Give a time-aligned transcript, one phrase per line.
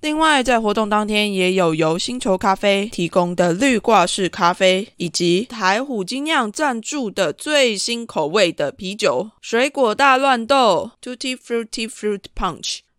[0.00, 12.87] 另外，在活动当天也有由星球咖啡提供的绿挂式咖啡，以及台虎精酿赞助的最新口味的啤酒——水果大乱斗 （Tutti Frutti Fruit Punch）。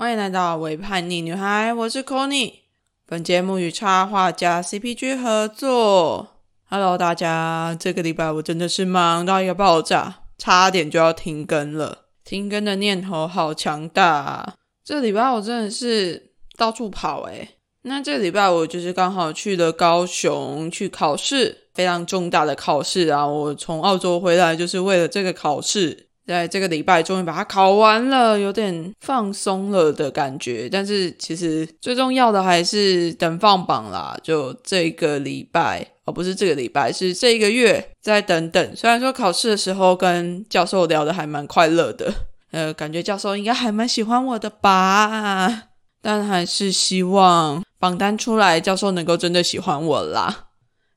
[0.00, 2.60] 欢迎来到《伪叛逆女孩》，我是 c o n y。
[3.04, 6.36] 本节目与插画家 CPG 合作。
[6.70, 12.04] Hello，大家，这个礼拜我真的是忙到一个爆炸，差点就要停更了。
[12.22, 14.06] 停更的念头好强大。
[14.08, 14.54] 啊
[14.84, 23.26] 这礼拜我真的是到处跑诶那这礼拜我就是刚好去了高雄去考试，非常重大的考试啊！
[23.26, 26.07] 我从澳洲回来就是为了这个考试。
[26.28, 30.68] 在这个礼拜终于把它考完了，有点放松了的感觉。
[30.70, 38.76] 但是其实最重要的还是等放榜啦，就这个礼拜哦，不是这个礼拜，是这一个月再等等。
[38.76, 42.12] 虽然说考试的时候跟教授聊的还蛮快乐的，
[42.52, 45.62] 呃，感觉教授应该还蛮喜欢我的吧。
[46.02, 50.48] 但还是希望榜单出来，教授能够真的喜欢我啦。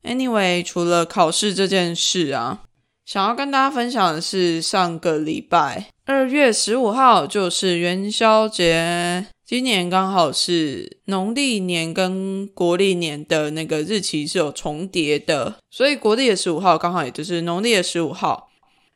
[0.03, 2.63] Anyway，除了考试这件事啊。
[3.11, 18.49] 想要跟大家分享的是，上个礼拜二月十五号就是元宵节，今年刚好是农历年跟国历年的那个日期是有重叠的，所以国历的十五号刚好也就是农历的十五号。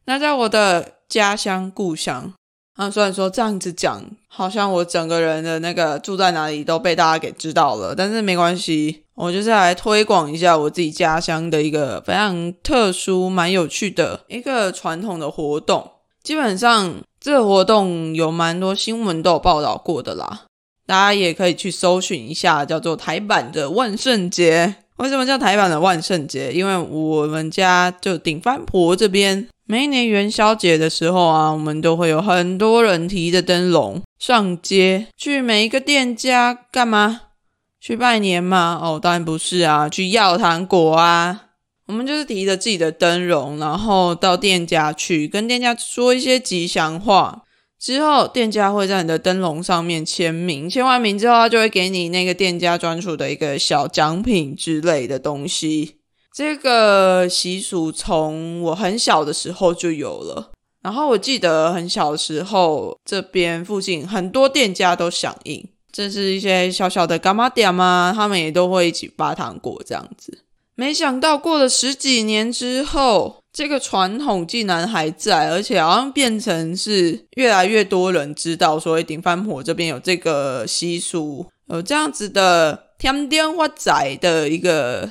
[0.06, 2.34] 那在我的家乡故乡。
[2.76, 15.92] 啊，虽然说这样子讲，好像我整个人的那个住在哪里都被大家给知道了，但是没关系，我就是来推广一下我自己家乡的一个非常特殊、蛮有趣的一个传统的活动。
[16.22, 20.42] 基本上这个活动有蛮多新闻都有报道过的啦，
[20.86, 24.76] 大家也可以去搜寻一下，叫做台版的万圣节。
[24.98, 26.52] 为什么叫台版的万圣节？
[26.54, 29.48] 因为我们家就顶番婆这边。
[29.68, 37.22] 每一年元宵节的时候啊，我们都会有很多人提着灯笼上街，去每一个店家干嘛？
[37.86, 38.80] 去拜年吗？
[38.82, 41.50] 哦，当然不是啊，去要糖果啊。
[41.86, 47.44] 我们就是提着自己的灯笼，然后到店家去跟店家说一些吉祥话，
[47.80, 55.98] 之后店家会在你的灯笼上面签名，签完名之后，他就会给你那个店家专属的一个小奖品之类的东西。
[56.34, 60.50] 这个习俗从我很小的时候就有了，
[60.82, 70.40] 然后我记得很小的时候，这边附近很多店家都响应，这是一些小小的干妈店嘛，他们也都会一起发糖果这样子。
[70.76, 85.10] 没想到过了十几年之后，这个传统竟然还在，而且好像变成是越来越多人知道，说顶番婆这边有这个习俗，有这样子的天电花仔的一个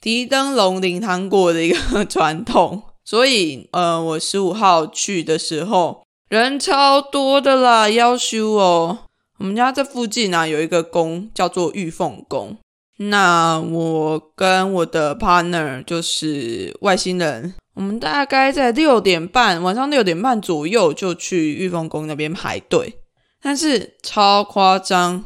[0.00, 2.84] 提灯笼领糖果的一个 传统。
[3.04, 9.00] 所以，呃，我十五号去的时候人超多的啦，要修哦。
[9.42, 12.56] 我们家这附近啊有一个宫叫做玉凤宫。
[12.98, 22.94] 那我跟我的 partner 就是外星人，我们大概在六点半，晚上六点半左右就去玉凤宫那边排队，
[23.42, 25.24] 但是超夸张，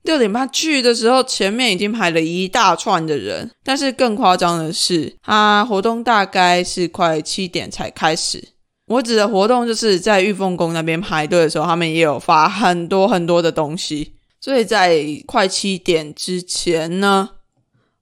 [0.00, 8.48] 六点半去的时候，前面已经排了一大串的人，但是更夸张的是，它活动大概是快七点才开始。
[8.88, 14.14] 我指的活动就是在玉凤宫那边排队的时候，他们也有发很多很多的东西。
[14.40, 17.30] 所以在快七点之前呢，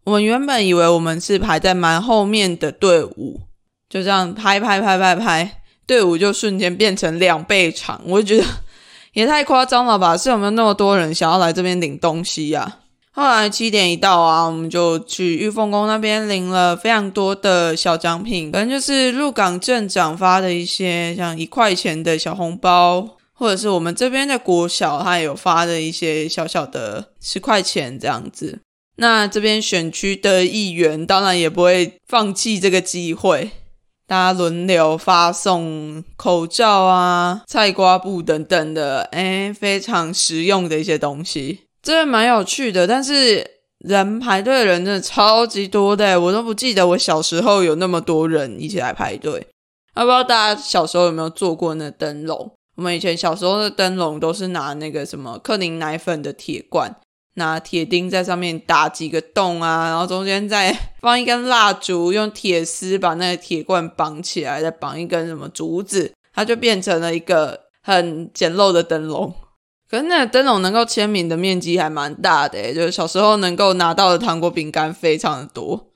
[0.05, 3.41] 我们原本以为我们是排在蛮后面的队伍，
[3.89, 8.49] 就这样拍拍拍拍拍，队伍就瞬间变成两倍长，我就觉得
[9.15, 10.17] 也太夸张了吧？
[10.17, 12.81] 是有没有那么多人想要来这边领东西呀？
[13.17, 23.17] 后来七点一到啊，我们就去玉凤宫那边领了非常多的小奖品，可能就是鹿港镇长发的一些像一块钱的小红包。
[23.39, 28.61] 或者是我们这边的国小，他有发的一些小小的十块钱这样子。
[28.97, 33.51] 那这边选区的议员当然也不会放弃这个机会，
[34.07, 42.85] 大家轮流发送口罩啊、菜瓜布等等的，哎，非常实用的一些东西，真的蛮有趣的。
[42.85, 43.49] 但是
[43.79, 49.47] 人排队的人真的超级多的，我都不记得我小时候有那么多人一起来排队。
[49.95, 52.51] 不知道大家小时候有没有做过那灯笼？
[52.75, 56.97] 我们以前小时候的灯笼都是拿那个什么克林奶粉的铁罐，
[57.35, 69.33] 拿铁钉在上面打几个洞啊，然后中间再放一根蜡烛，用铁丝把那个铁罐绑起来，再绑一根什么竹子，它就变成了一个很简陋的灯笼。
[69.89, 75.89] 可是那个灯笼能够签名的面积还蛮大的，就是小时候能够拿到的糖果饼干非常的多。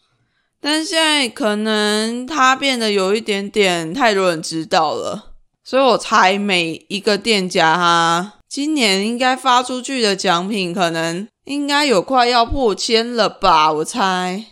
[0.60, 5.32] 但是现在可能它变得有一点点太多人知道了。
[5.64, 13.72] 所以我猜每一个店家哈，今年应该发出去的奖品可能应该有快要破千了吧？
[13.72, 14.44] 我猜，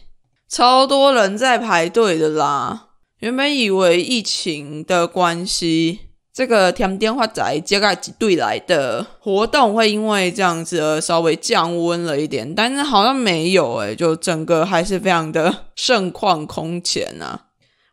[0.49, 2.89] 超多人在排队的啦。
[3.19, 6.08] 原本以为疫情的关系，
[6.39, 17.47] 这个天电话仔接个几队来的活动会因为这样子而稍微降温了一点，但是好像没有诶，就整个还是非常的盛况空前啊，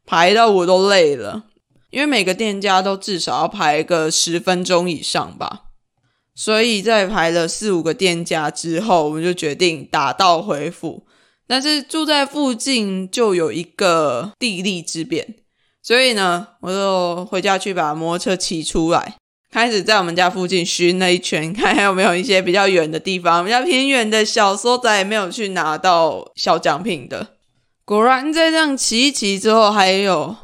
[0.05, 1.45] 排到我都累了。
[1.89, 5.61] 因为每个店家都至少要排个十分钟以上吧，
[6.35, 11.07] 所以在排了四五个店家之后，我们就决定打道回府。
[11.47, 15.37] 但是住在附近就有一个地利之便，
[15.85, 19.17] 所以呢，我就回家去把摩托车骑出来，
[19.51, 27.27] 开始在我们家附近巡了一圈，看还有没有一些比较远的地方、比较偏远的小所仔没有去拿到小奖品的。
[27.85, 30.35] 果然在这样骑一骑之后，还有。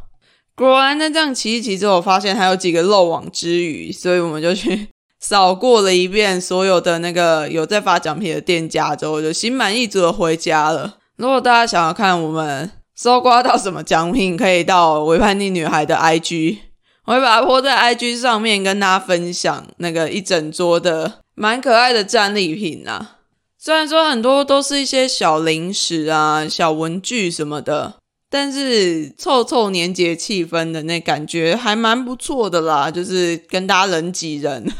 [0.53, 4.89] 果然，在这样骑一骑之后，发现还有几个漏网之鱼，所以我们就去
[5.19, 10.97] 扫过了一遍所有的那个有在发奖品的店家，之后就心满意足的回家了。
[11.15, 12.69] 如果大家想要看我们
[13.01, 16.59] 搜刮到什么奖品，可以到维叛逆女孩的 IG，
[17.05, 23.17] 我会把它泼在 IG 上面跟大家分享那个一整桌的蛮可爱的战利品啊。
[23.57, 27.95] 虽然说很多都是一些小零食啊、小文具什么的。
[28.29, 34.71] 但是凑凑年节气氛的那感觉还蛮不错的啦，就是跟大家人挤人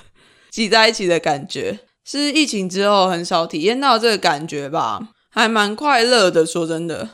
[0.52, 6.44] 挤在一起的感觉，是疫情之后很少体验到这个感觉吧，还蛮快乐的。
[6.44, 7.08] 说真的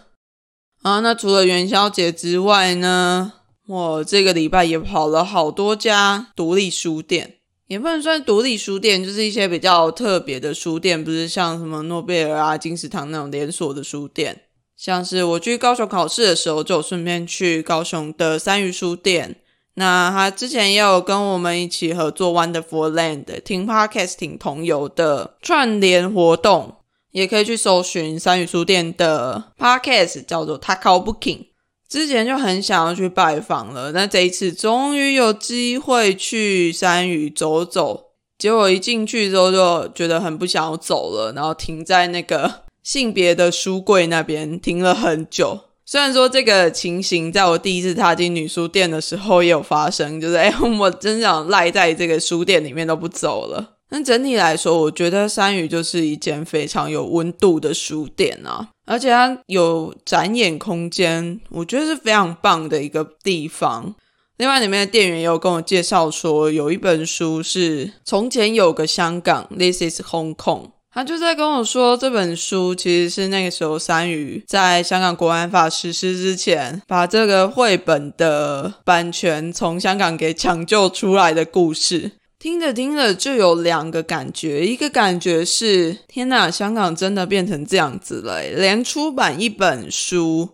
[0.87, 3.33] 啊，那除了元宵节之外呢，
[3.67, 14.43] 我这个礼拜也跑了好多家独立书店，也不能算独立书店，就是一些比较特别的书店，不是像什么诺贝尔啊、金石堂那种连锁的书店。
[14.77, 19.41] 像是我去高雄考试的时候，就顺便去高雄的三余书店。
[19.75, 26.77] 那他之前也有跟我们一起合作 Wonderful Land 听 Podcasting 同游的串联活动，
[27.17, 31.47] 也可以去搜寻三余书店的 Podcast，叫做 Taco Booking。
[31.89, 38.09] 之前就很想要去拜访了，那这一次终于有机会去三余走走。
[38.37, 42.67] 结果一进去之后就觉得很不想要走了，然后停在那个。
[42.83, 53.76] 性别的书柜那边停了很久，虽然说这个情形在我第一次踏进女书店的时候也有发生，就是哎，我真想赖在这个书店里面都不走了。
[53.89, 63.95] 但整体来说，我觉得山语就是一间非常有温度的书店啊，而且它有展演空间，我觉得是非常棒的一个地方。
[64.39, 70.71] 另外，里面的店员也有跟我介绍说，有一本书是从前有个香港，This is Hong Kong。
[70.93, 82.13] 他就在跟我说，这本书其实是那个时候三宇在香港国安法实施之前，把这个绘本的版权从香港给抢救出来的故事。
[82.47, 90.51] 听着听着，就有两个感觉，一个感觉是天哪，香港真的变成这样子了，连出版一本书，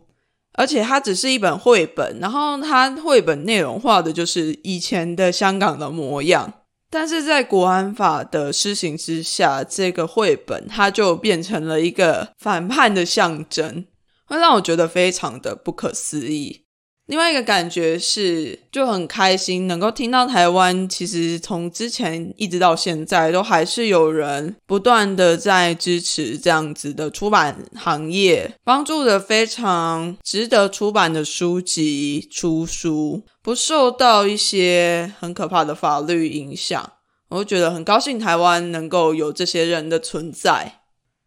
[0.54, 6.50] 而且它只是一本绘本，然后它绘本内容画的就是以前的香港的模样。
[6.88, 13.84] 但是在国安法的施行之下，这个绘本它就变成了一个反叛的象征，
[14.24, 16.62] 会让我觉得非常的不可思议。
[17.06, 36.92] 另外一个感觉是，就很开心能够听到台湾，其实从之前一直到现在，都还是有人不断的在支持这样子的出版行业，帮助的非常值得出版的书籍出书，不受到一些很可怕的法律影响。
[37.30, 40.80] 我就觉得很高兴，台湾能够有这些人的存在。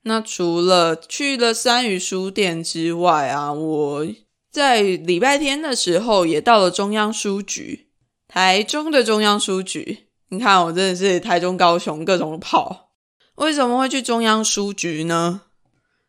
[0.03, 4.07] 那除了去了三语书店之外啊，我。
[4.55, 7.87] 在礼拜天的时候，也到了中央书局，
[8.25, 10.07] 台中的中央书局。
[10.29, 12.91] 你看，我真的是台中、高雄各种跑。
[13.35, 15.41] 为什么会去中央书局呢？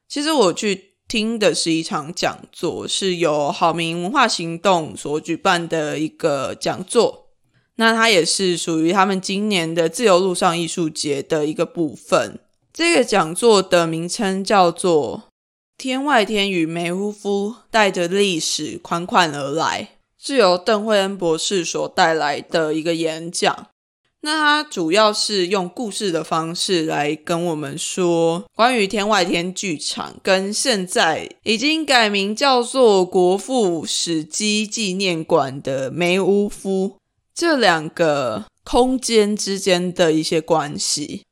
[0.09, 7.31] 其实我去听的是一场讲座，是由好民文化行动所举办的一个讲座。
[7.75, 12.39] 那它也是属于他们今年的自由路上艺术节的一个部分。
[12.73, 15.25] 这个讲座的名称叫做。
[15.79, 23.69] 天外天与梅屋夫带着历史款款而来，是由邓惠恩博士所带来的一个演讲。
[24.23, 36.97] 那他主要是用故事的方式来跟我们说关于天外天剧场跟现在已经改名叫做国父史基纪念馆的梅乌夫
[37.35, 41.26] 这两个空间之间的一些关系。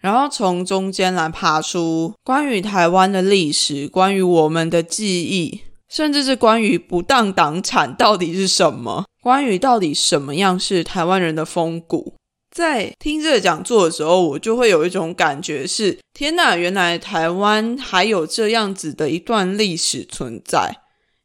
[0.00, 12.14] 然后从中间来爬出关于台湾的历史，关于我们的记忆，甚至是关于不当党产到底是什么，关于到底什么样是台湾人的风骨。
[12.50, 20.78] 在听这个讲座的时候，我就会有一种感觉是：天哪，原来台湾还有这样子的一段历史存在。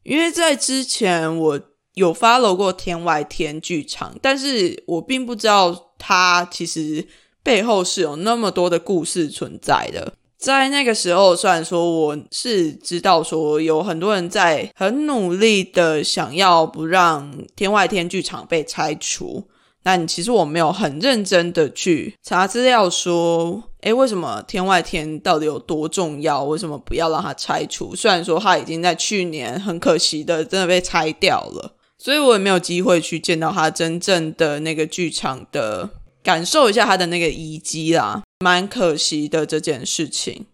[0.03, 1.61] 因为在之前我
[1.93, 7.07] 有 follow 过天外天剧场，但是我并不知道它其实。
[7.45, 10.13] 背后是有那么多的故事存在的。
[10.35, 19.47] 在那个时候，虽然说我是知道说有很多人在很努力的想要不让天外天剧场被拆除，
[19.83, 26.43] 但其实我没有很认真的去查资料说，诶，为什么天外天到底有多重要？
[26.43, 27.95] 为什么不要让它拆除？
[27.95, 35.91] 虽然说它已经在去年很可惜的真的被拆掉了，所以我也没有机会去见到它真正的那个剧场的。
[36.25, 40.47] 感受一下他的那个遗迹啦，蛮可惜的这件事情。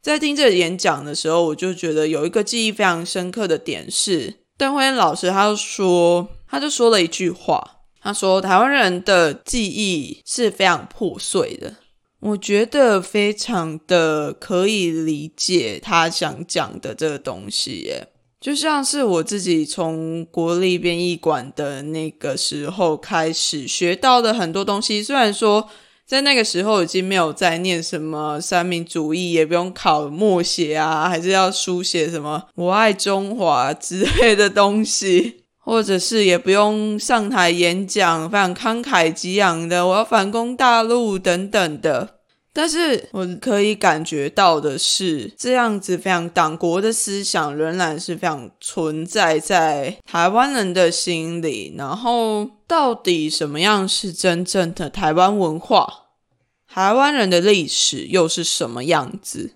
[0.00, 11.74] 在听这个演讲的时候，我就觉得有一个记忆非常深刻的点是，邓辉老师他说，他就说了一句话，他说台湾人的记忆是非常破碎的。
[12.20, 18.06] 我觉得非常的可以理解他想讲的这个东西耶。
[18.46, 25.68] 就像是我自己从国立编译馆的那个时候开始学到的很多东西，虽然说
[26.06, 42.15] 在那个时候已经没有在念什么三民主义，也不用考默写啊，还是要书写什么“我爱中华”之类的东西，或者是也不用上台演讲，非常慷慨激昂的“我要反攻大陆”等等的。
[42.56, 51.74] 但是我可以感觉到的是，这样子非常党国的思想仍然是非常存在在台湾人的心里。
[51.76, 55.86] 然后，到底什么样是真正的台湾文化？
[56.66, 59.52] 台湾人的历史又是什么样子？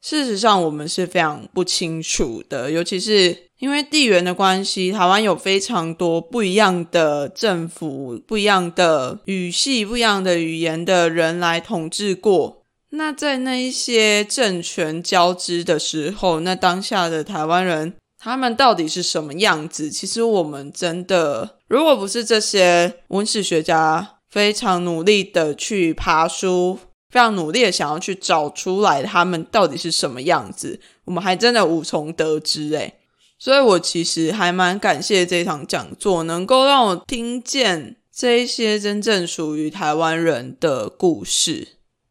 [0.00, 3.49] 事实上，我们是非常不清楚的，尤其是。
[3.60, 12.62] 因为地缘的关系，台湾有非常多不一样的政府、不一样的语系、不一样的语言的人来统治过。
[12.92, 19.90] 那在那一些政权交织的时候，那当下的台湾人他们到底是什么样子？
[19.90, 26.78] 其实我们真的，如果不是这些文史学家非常努力的去爬书，
[27.10, 32.74] 非常努力的想要去找出来他们到底是什么样子，我们还真的无从得知。
[32.74, 32.94] 诶
[33.42, 41.68] 所以，我其实还蛮感谢这场讲座，能够让我听见这些真正属于台湾人的故事。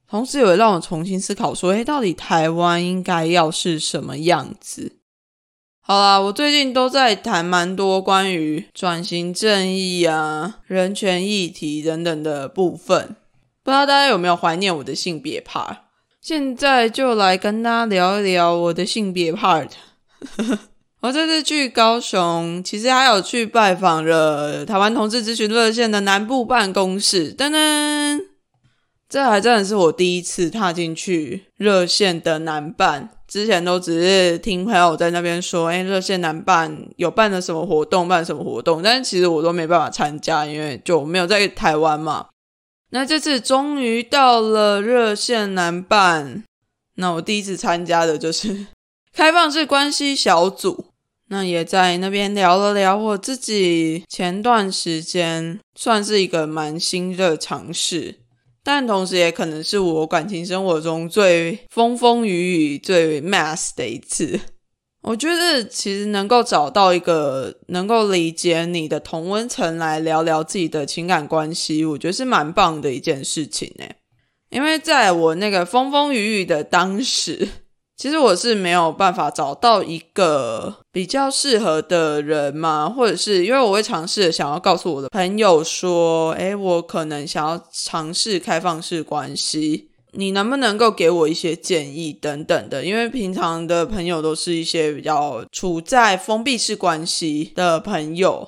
[0.09, 4.93] 同时也让我重新思考说，诶，到底台湾应该要是什么样子？
[5.81, 13.15] 好啦，我最近都在谈蛮多关于转型正义啊、人权议题等等的部分，
[13.63, 15.77] 不知道大家有没有怀念我的性别 part？
[16.19, 19.69] 现在就来跟大家聊一聊我的性别 part。
[21.01, 27.33] 我这次去高雄，其实还有去拜访了台湾同志咨询热线的南部办公室。
[27.33, 28.25] 噔噔，
[29.07, 33.11] 这还真的是我第一次踏进去热线的南办。
[33.25, 42.27] 之前都只是听朋友在那边说，哎，热线南办有办了什么活动，办什么活动，但是其实我都没办法参加，因为就没有在台湾嘛。
[42.89, 46.43] 那这次终于到了热线南办，
[46.95, 48.67] 那我第一次参加的就是
[49.13, 50.85] 开放式关系小组，
[51.31, 58.15] 那也在那边聊了聊我自己前段时间算是一个蛮新的尝试。
[58.63, 64.39] 但同时也可能是我感情生活中最风风雨雨、最 mass 的一次。
[65.03, 73.95] 我觉得其实能够找到一个能够理解你的同温层来聊聊自己的情感关系，我觉得是蛮棒的一件事情诶。
[74.49, 77.47] 因为在我那个风风雨雨的当时。
[77.99, 92.85] 其实我是没有办法找到一个比较适合的人嘛，或者是因为我会尝试想要告诉我的朋友说，诶，我可能想要尝试开放式关系，你能不能够给我一些建议等等的？
[92.85, 98.47] 因为平常的朋友都是一些比较处在封闭式关系的朋友，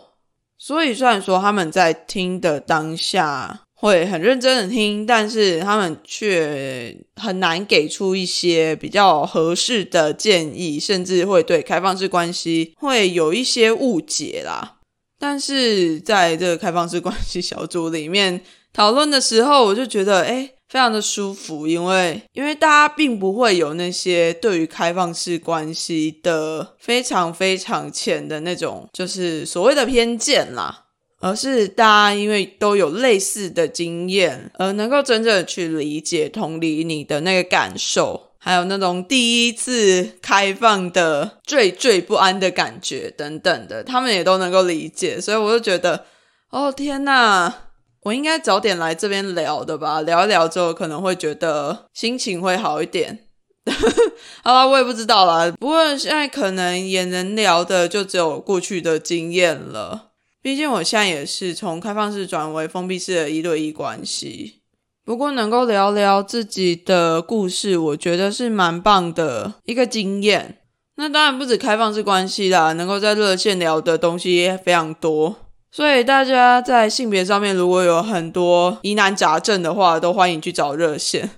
[0.57, 3.63] 所以虽然说他们在听的当下。
[3.81, 14.75] 会很认真的听，但是他们却很难给出一些比较合适的建议，甚至会对开放式关系会有一些误解啦。
[15.17, 30.85] 但是在这个开放式关系小组里面讨论的时候，我就觉得哎，非常的舒服，因为因为大家并不会有那些对于开放式关系的非常非常浅的那种，就是所谓的偏见啦。
[31.21, 45.21] 而是大家因为都有类似的经验，而能够真正的去理解、同理你的那个感受，还有那种第一次开放的惴惴不安的感觉等等的，他们也都能够理解。
[45.21, 46.05] 所以我就觉得，
[46.49, 47.53] 哦天呐，
[48.01, 50.01] 我应该早点来这边聊的吧？
[50.01, 53.27] 聊一聊之后，可能会觉得心情会好一点。
[54.43, 55.53] 好了，我也不知道啦。
[55.59, 60.10] 不过现在可能也能聊的，就只有过去的经验了。
[60.41, 64.61] 毕竟我现在也是从开放式转为封闭式的一对一关系，
[65.05, 70.57] 不过能够聊聊自己的故事，我觉得是蛮棒的一个经验。
[70.95, 75.35] 那当然不止开放式关系啦，能够在热线聊的东西非常多。
[75.71, 81.29] 所以大家在性别上面如果有很多疑难杂症的话，都欢迎去找热线。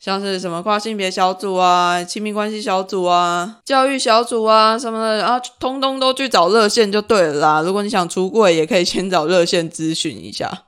[0.00, 7.60] 像是什么跨性别小组啊、亲密关系小组啊、教育小组啊什么的，然后通通都去找热线就对了啦。
[7.60, 10.66] 如果你想出柜，也可以先找热线咨询一下。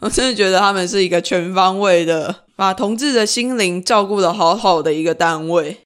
[0.00, 5.78] 我真的觉得他们是一个全方位的，把同志的心灵照顾的好好的一个单位。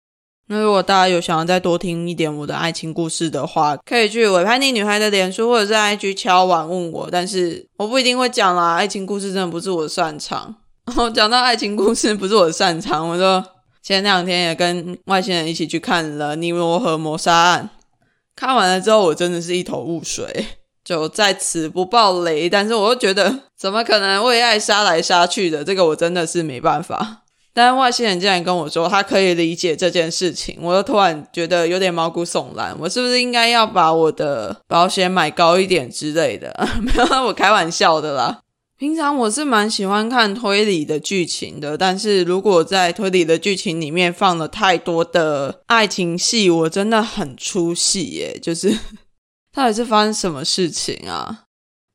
[0.49, 8.77] 那如果大家有想要再多听一点我的爱情故事的话，可以去伪叛逆女孩的脸书或者是 IG 敲碗问我，但是我不一定会讲啦。
[8.77, 10.55] 爱情故事真的不是我擅长。
[10.95, 13.45] 我 讲到爱情故事不是我擅长，我说
[13.83, 17.71] 前两天也跟外星人一起去看了《尼罗河谋杀案》，
[18.37, 20.47] 看完了之后我真的是一头雾水，
[20.85, 25.65] 就在此不爆雷，但是我又觉得怎么可能为爱杀来杀去的？
[25.65, 27.23] 这个我真的是没办法。
[27.53, 32.77] 但外星人竟然跟我说他可以理解这件事情，我又突然觉得有点毛骨悚然。
[32.79, 36.55] 我是不是应该要把我的保险买高一点之类的？
[36.81, 38.41] 没有，我开玩笑的啦。
[38.79, 48.37] 平常我是蛮喜欢看推理的剧情的，但是如果在推理的剧情里面放了太多的爱情戏，我真的很出戏耶！
[48.43, 48.71] 就是
[49.55, 51.45] 到底是发生什么事情啊？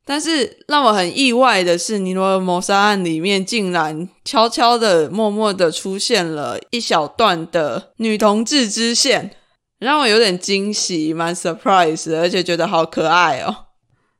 [0.04, 9.30] 但是让我很意外的是，《尼罗谋杀案》里面竟然悄悄的、默默的出现了一小段的女同志支线，
[9.78, 13.66] 让我有点惊喜，蛮 surprise，而且觉得好可爱哦。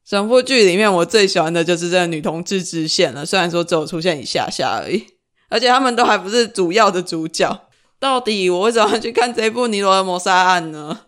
[0.06, 3.24] 整部剧里面，我最喜欢的就是这个女同志支线了。
[3.24, 5.06] 虽然说只有出现一下下而已，
[5.48, 7.68] 而且他们都还不是主要的主角。
[8.00, 11.00] 到底我为什么要去看这部《尼罗的谋杀案》呢？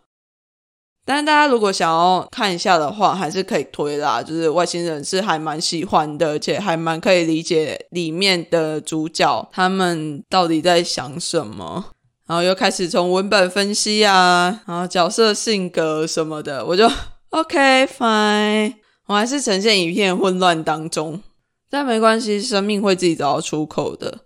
[1.04, 4.22] 但是大家如果想要看一下的话，还是可以推啦。
[4.22, 11.86] 就是外星人是还蛮喜欢的，而且还蛮可以理解里面的主角他们到底在想什么。
[12.26, 16.90] 然后又开始从文本分析啊，然后角色性格什么的，我就
[17.30, 18.83] OK fine。
[19.06, 21.22] 我还是呈现一片混乱当中，
[21.68, 24.20] 但没关系，生命会自己找到出口的。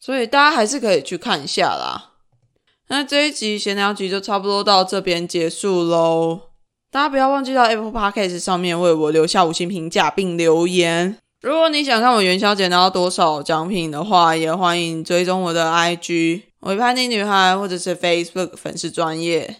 [0.00, 2.12] 所以大家还是可以去看一下啦。
[2.88, 6.40] 那这一集闲聊集就差不多到这边结束喽。
[6.90, 11.18] 大家不要忘记到 Apple Podcast 上面为我留下五星评价并留言。
[11.42, 19.56] 如果你想看我元宵节拿到多少奖品的话，也欢迎追踪我的 IG 为叛逆女孩，或者是 Facebook 粉丝专业。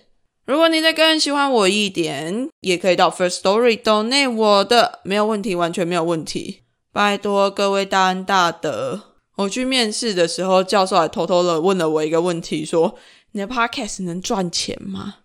[0.47, 6.63] 如果你再更喜欢我一点，也可以到 First Story donate 我的，没有问题，完全没有问题。
[6.93, 9.01] 拜托各位大恩大德，
[9.39, 12.95] 我去面试的时候，教授还偷偷的问了我一个问题，说
[13.33, 15.17] 你的 Podcast 能赚钱吗？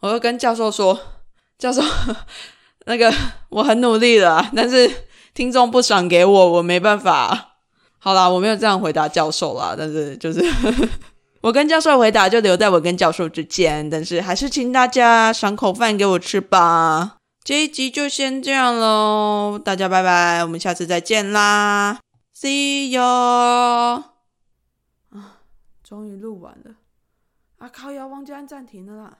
[0.00, 0.98] 我就跟教授说，
[1.58, 1.82] 教授，
[2.86, 3.12] 那个
[3.50, 4.90] 我很努力了，但是
[5.34, 7.58] 听众不赏给我，我没办法。
[7.98, 10.42] 好啦，我没有这样回答教授啦，但是就是。
[11.42, 17.16] 我跟教授回答就留在我跟教授之间，但是还是请大家赏口饭给我吃吧。
[17.42, 21.98] 这一集就先这样喽，大家拜拜，我们下次再见啦
[22.36, 23.02] ，See you！
[23.02, 24.04] 啊，
[25.82, 26.74] 终于录完了，
[27.56, 29.18] 啊靠，要忘记按暂停了啦。